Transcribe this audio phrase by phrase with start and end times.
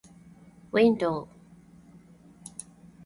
[0.77, 1.27] window